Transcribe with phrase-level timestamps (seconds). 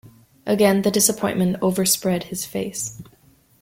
[0.47, 3.03] Again the disappointment overspread his face.